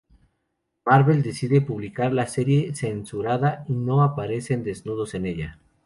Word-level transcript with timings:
Marvel 0.83 1.21
decide 1.21 1.61
publicar 1.61 2.11
la 2.11 2.25
serie 2.25 2.73
censurada 2.73 3.63
y 3.67 3.73
no 3.75 4.01
aparecen 4.01 4.63
desnudos 4.63 5.13
en 5.13 5.27
ella. 5.27 5.59